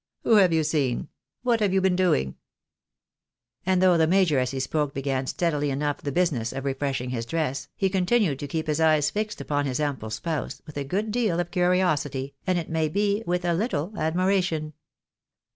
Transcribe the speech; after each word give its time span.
Who 0.23 0.37
have 0.37 0.51
you 0.51 0.63
seen?— 0.63 1.09
what 1.43 1.59
have 1.59 1.73
you 1.73 1.79
been 1.79 1.95
doing?" 1.95 2.33
And 3.67 3.83
though 3.83 3.99
the 3.99 4.07
major 4.07 4.39
as 4.39 4.49
he 4.49 4.59
spoke 4.59 4.95
began 4.95 5.27
steadily 5.27 5.69
enough 5.69 6.01
the 6.01 6.11
business 6.11 6.51
of 6.51 6.65
refreshing 6.65 7.11
his 7.11 7.23
dress, 7.23 7.67
he 7.75 7.87
continued 7.87 8.39
to 8.39 8.47
keep 8.47 8.65
his 8.65 8.79
eyes 8.81 9.11
fixed 9.11 9.39
upon 9.39 9.67
his 9.67 9.79
ample 9.79 10.09
spouse, 10.09 10.59
with 10.65 10.75
a 10.77 10.83
good 10.83 11.11
deal 11.11 11.39
of 11.39 11.51
curiosity, 11.51 12.33
and 12.47 12.57
it 12.57 12.67
may 12.67 12.89
be, 12.89 13.21
with 13.27 13.45
a 13.45 13.53
little 13.53 13.93
admiration. 13.95 14.73